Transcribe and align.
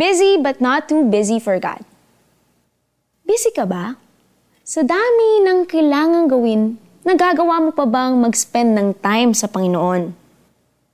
Busy 0.00 0.40
but 0.40 0.64
not 0.64 0.88
too 0.88 1.04
busy 1.12 1.36
for 1.36 1.60
God. 1.60 1.84
Busy 3.28 3.52
ka 3.52 3.68
ba? 3.68 4.00
Sa 4.64 4.80
dami 4.80 5.44
ng 5.44 5.68
kailangang 5.68 6.24
gawin, 6.24 6.80
nagagawa 7.04 7.60
mo 7.60 7.68
pa 7.68 7.84
bang 7.84 8.16
mag-spend 8.16 8.80
ng 8.80 8.96
time 8.96 9.36
sa 9.36 9.44
Panginoon? 9.44 10.16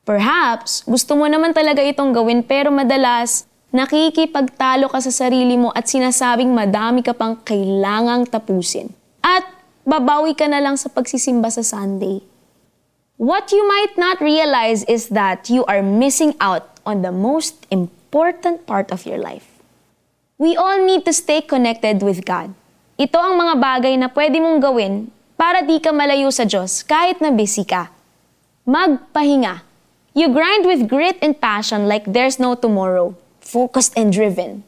Perhaps, 0.02 0.82
gusto 0.90 1.14
mo 1.14 1.30
naman 1.30 1.54
talaga 1.54 1.86
itong 1.86 2.10
gawin 2.10 2.42
pero 2.42 2.74
madalas, 2.74 3.46
nakikipagtalo 3.70 4.90
ka 4.90 4.98
sa 4.98 5.14
sarili 5.14 5.54
mo 5.54 5.70
at 5.70 5.86
sinasabing 5.86 6.50
madami 6.50 7.06
ka 7.06 7.14
pang 7.14 7.38
kailangang 7.46 8.26
tapusin. 8.26 8.90
At 9.22 9.46
babawi 9.86 10.34
ka 10.34 10.50
na 10.50 10.58
lang 10.58 10.74
sa 10.74 10.90
pagsisimba 10.90 11.46
sa 11.54 11.62
Sunday. 11.62 12.26
What 13.22 13.54
you 13.54 13.62
might 13.70 13.94
not 13.94 14.18
realize 14.18 14.82
is 14.90 15.14
that 15.14 15.46
you 15.46 15.62
are 15.70 15.78
missing 15.78 16.34
out 16.42 16.74
on 16.82 17.06
the 17.06 17.14
most 17.14 17.70
important 17.70 17.95
part 18.10 18.90
of 18.92 19.06
your 19.06 19.18
life. 19.18 19.46
We 20.36 20.52
all 20.52 20.84
need 20.84 21.08
to 21.08 21.12
stay 21.16 21.40
connected 21.40 22.04
with 22.04 22.26
God. 22.28 22.52
Ito 23.00 23.16
ang 23.16 23.40
mga 23.40 23.54
bagay 23.60 23.94
na 23.96 24.08
pwede 24.12 24.40
mong 24.40 24.60
gawin 24.60 25.08
para 25.36 25.60
di 25.60 25.80
ka 25.80 25.92
malayo 25.92 26.32
sa 26.32 26.48
Diyos 26.48 26.80
kahit 26.84 27.20
na 27.20 27.32
busy 27.32 27.64
ka. 27.64 27.92
Magpahinga. 28.64 29.64
You 30.16 30.32
grind 30.32 30.64
with 30.64 30.88
grit 30.88 31.20
and 31.20 31.36
passion 31.36 31.88
like 31.88 32.08
there's 32.08 32.40
no 32.40 32.56
tomorrow, 32.56 33.12
focused 33.40 33.92
and 34.00 34.08
driven. 34.08 34.64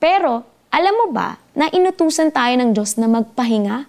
Pero, 0.00 0.48
alam 0.72 0.94
mo 1.04 1.06
ba 1.12 1.36
na 1.52 1.68
inutusan 1.68 2.32
tayo 2.32 2.56
ng 2.56 2.72
Diyos 2.72 2.96
na 2.96 3.08
magpahinga? 3.08 3.88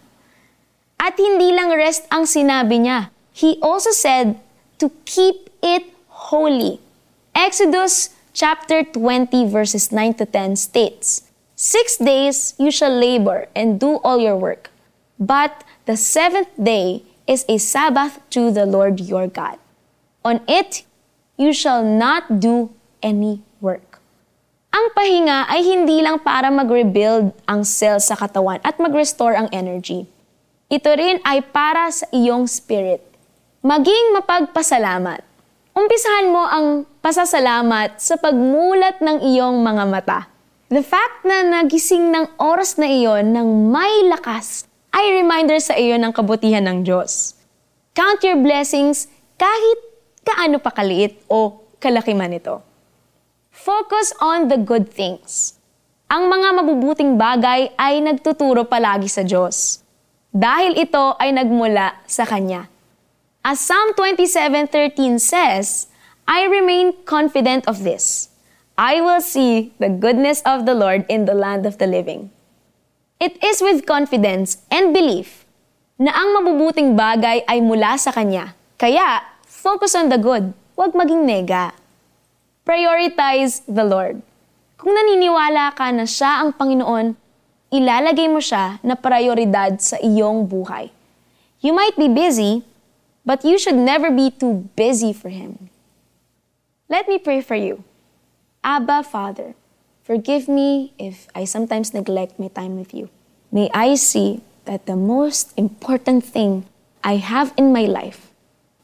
At 1.00 1.16
hindi 1.16 1.56
lang 1.56 1.72
rest 1.72 2.08
ang 2.12 2.28
sinabi 2.28 2.84
niya, 2.84 3.12
he 3.32 3.56
also 3.64 3.96
said 3.96 4.36
to 4.84 4.92
keep 5.08 5.48
it 5.64 5.88
holy. 6.12 6.84
Exodus 7.32 8.12
chapter 8.38 8.86
20 8.86 9.50
verses 9.50 9.90
9 9.90 10.22
to 10.22 10.26
10 10.30 10.56
states, 10.62 11.26
Six 11.58 11.98
days 11.98 12.54
you 12.62 12.70
shall 12.70 12.94
labor 12.94 13.50
and 13.58 13.82
do 13.82 13.98
all 14.06 14.22
your 14.22 14.38
work, 14.38 14.70
but 15.18 15.66
the 15.90 15.98
seventh 15.98 16.54
day 16.54 17.02
is 17.26 17.42
a 17.50 17.58
Sabbath 17.58 18.22
to 18.38 18.54
the 18.54 18.70
Lord 18.70 19.02
your 19.02 19.26
God. 19.26 19.58
On 20.22 20.46
it 20.46 20.86
you 21.34 21.50
shall 21.50 21.82
not 21.82 22.38
do 22.38 22.70
any 23.02 23.42
work. 23.58 23.98
Ang 24.70 24.94
pahinga 24.94 25.50
ay 25.50 25.66
hindi 25.66 26.06
lang 26.06 26.22
para 26.22 26.54
mag-rebuild 26.54 27.34
ang 27.50 27.66
cells 27.66 28.06
sa 28.06 28.14
katawan 28.14 28.62
at 28.62 28.78
mag-restore 28.78 29.34
ang 29.34 29.50
energy. 29.50 30.06
Ito 30.70 30.94
rin 30.94 31.18
ay 31.26 31.42
para 31.42 31.90
sa 31.90 32.06
iyong 32.14 32.46
spirit 32.46 33.02
Maging 33.68 34.16
mapagpasalamat. 34.16 35.27
Umpisahan 35.78 36.34
mo 36.34 36.42
ang 36.42 36.90
pasasalamat 37.06 38.02
sa 38.02 38.18
pagmulat 38.18 38.98
ng 38.98 39.22
iyong 39.22 39.62
mga 39.62 39.84
mata. 39.86 40.26
The 40.74 40.82
fact 40.82 41.22
na 41.22 41.46
nagising 41.46 42.10
ng 42.10 42.42
oras 42.42 42.82
na 42.82 42.90
iyon 42.90 43.30
ng 43.30 43.70
may 43.70 44.10
lakas 44.10 44.66
ay 44.90 45.22
reminder 45.22 45.62
sa 45.62 45.78
iyo 45.78 45.94
ng 46.02 46.10
kabutihan 46.18 46.66
ng 46.66 46.82
Diyos. 46.82 47.38
Count 47.94 48.26
your 48.26 48.42
blessings 48.42 49.06
kahit 49.38 49.80
kaano 50.26 50.58
pa 50.58 50.74
kaliit 50.74 51.22
o 51.30 51.62
kalaki 51.78 52.18
man 52.18 52.34
ito. 52.34 52.58
Focus 53.54 54.18
on 54.18 54.50
the 54.50 54.58
good 54.58 54.90
things. 54.90 55.62
Ang 56.10 56.26
mga 56.26 56.58
mabubuting 56.58 57.22
bagay 57.22 57.70
ay 57.78 58.02
nagtuturo 58.02 58.66
palagi 58.66 59.14
sa 59.14 59.22
Diyos. 59.22 59.86
Dahil 60.34 60.74
ito 60.74 61.14
ay 61.22 61.38
nagmula 61.38 62.02
sa 62.10 62.26
Kanya. 62.26 62.66
As 63.48 63.64
Psalm 63.64 63.96
27:13 63.96 65.24
says, 65.24 65.88
I 66.28 66.52
remain 66.52 66.92
confident 67.08 67.64
of 67.64 67.88
this. 67.88 68.28
I 68.76 69.00
will 69.00 69.24
see 69.24 69.72
the 69.80 69.88
goodness 69.88 70.44
of 70.44 70.68
the 70.68 70.76
Lord 70.76 71.08
in 71.08 71.24
the 71.24 71.32
land 71.32 71.64
of 71.64 71.80
the 71.80 71.88
living. 71.88 72.28
It 73.24 73.40
is 73.40 73.64
with 73.64 73.88
confidence 73.88 74.60
and 74.68 74.92
belief 74.92 75.48
na 75.96 76.12
ang 76.12 76.36
mabubuting 76.36 77.00
bagay 77.00 77.48
ay 77.48 77.64
mula 77.64 77.96
sa 77.96 78.12
Kanya. 78.12 78.52
Kaya, 78.76 79.24
focus 79.48 79.96
on 79.96 80.12
the 80.12 80.20
good. 80.20 80.52
Huwag 80.76 80.92
maging 80.92 81.24
nega. 81.24 81.72
Prioritize 82.68 83.64
the 83.64 83.88
Lord. 83.88 84.20
Kung 84.76 84.92
naniniwala 84.92 85.72
ka 85.72 85.88
na 85.96 86.04
siya 86.04 86.44
ang 86.44 86.52
Panginoon, 86.52 87.16
ilalagay 87.72 88.28
mo 88.28 88.44
siya 88.44 88.84
na 88.84 89.00
prioridad 89.00 89.80
sa 89.80 89.96
iyong 90.04 90.44
buhay. 90.52 90.92
You 91.64 91.72
might 91.72 91.96
be 91.96 92.12
busy, 92.12 92.68
but 93.28 93.44
you 93.44 93.60
should 93.60 93.76
never 93.76 94.10
be 94.10 94.32
too 94.32 94.72
busy 94.80 95.12
for 95.12 95.28
Him. 95.28 95.68
Let 96.88 97.12
me 97.12 97.20
pray 97.20 97.44
for 97.44 97.60
you. 97.60 97.84
Abba, 98.64 99.04
Father, 99.04 99.54
forgive 100.02 100.48
me 100.48 100.94
if 100.98 101.28
I 101.36 101.44
sometimes 101.44 101.94
neglect 101.94 102.40
my 102.40 102.48
time 102.48 102.80
with 102.80 102.96
you. 102.96 103.10
May 103.52 103.70
I 103.74 103.96
see 103.96 104.40
that 104.64 104.86
the 104.88 104.96
most 104.96 105.52
important 105.60 106.24
thing 106.24 106.72
I 107.04 107.20
have 107.20 107.52
in 107.58 107.76
my 107.76 107.84
life 107.84 108.32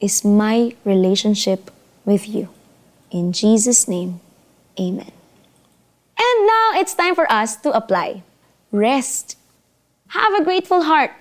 is 0.04 0.28
my 0.28 0.76
relationship 0.84 1.72
with 2.04 2.28
you. 2.28 2.50
In 3.12 3.32
Jesus' 3.32 3.88
name, 3.88 4.20
amen. 4.76 5.12
And 6.20 6.36
now 6.44 6.76
it's 6.76 6.94
time 6.94 7.16
for 7.16 7.32
us 7.32 7.56
to 7.64 7.72
apply. 7.72 8.24
Rest. 8.72 9.38
Have 10.12 10.36
a 10.36 10.44
grateful 10.44 10.84
heart 10.84 11.12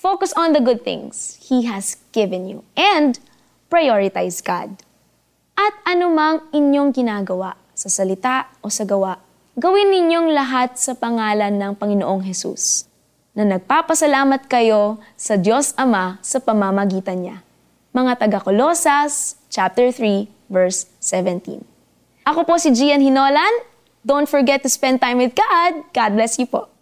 Focus 0.00 0.32
on 0.32 0.56
the 0.56 0.64
good 0.64 0.80
things 0.80 1.36
He 1.44 1.68
has 1.68 2.00
given 2.16 2.48
you 2.48 2.64
and 2.72 3.20
prioritize 3.68 4.40
God. 4.40 4.80
At 5.52 5.76
anumang 5.84 6.48
inyong 6.56 6.96
ginagawa 6.96 7.60
sa 7.76 7.92
salita 7.92 8.48
o 8.64 8.72
sa 8.72 8.88
gawa, 8.88 9.20
gawin 9.60 9.92
ninyong 9.92 10.32
lahat 10.32 10.80
sa 10.80 10.96
pangalan 10.96 11.52
ng 11.60 11.76
Panginoong 11.76 12.24
Hesus 12.24 12.88
na 13.36 13.44
nagpapasalamat 13.44 14.48
kayo 14.48 15.04
sa 15.20 15.36
Diyos 15.36 15.76
Ama 15.76 16.16
sa 16.24 16.40
pamamagitan 16.40 17.20
niya. 17.20 17.44
Mga 17.92 18.24
taga 18.24 18.40
Kolosas, 18.40 19.36
chapter 19.52 19.92
3, 19.92 20.32
verse 20.48 20.88
17. 21.04 21.60
Ako 22.24 22.48
po 22.48 22.56
si 22.56 22.72
Gian 22.72 23.04
Hinolan. 23.04 23.68
Don't 24.00 24.32
forget 24.32 24.64
to 24.64 24.72
spend 24.72 25.04
time 25.04 25.20
with 25.20 25.36
God. 25.36 25.84
God 25.92 26.16
bless 26.16 26.40
you 26.40 26.48
po. 26.48 26.72